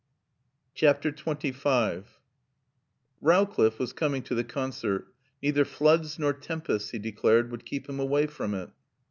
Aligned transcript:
XXV 0.75 2.03
Rowcliffe 3.21 3.77
was 3.77 3.93
coming 3.93 4.23
to 4.23 4.33
the 4.33 4.43
concert. 4.43 5.13
Neither 5.43 5.63
floods 5.63 6.17
nor 6.17 6.33
tempests, 6.33 6.89
he 6.89 6.97
declared, 6.97 7.51
would 7.51 7.65
keep 7.67 7.87
him 7.87 7.99
away 7.99 8.25
from 8.25 8.55
it. 8.55 8.71